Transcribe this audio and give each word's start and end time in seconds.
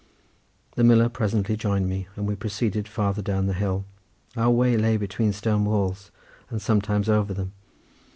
The 0.71 0.83
miller 0.83 1.09
presently 1.09 1.55
joined 1.55 1.87
me, 1.87 2.07
and 2.15 2.25
we 2.25 2.33
proceeded 2.35 2.87
farther 2.87 3.21
down 3.21 3.45
the 3.45 3.53
hill. 3.53 3.85
Our 4.35 4.49
way 4.49 4.75
lay 4.75 4.97
between 4.97 5.31
stone 5.31 5.63
walls, 5.63 6.09
and 6.49 6.59
sometimes 6.59 7.07
over 7.07 7.35
them. 7.35 7.51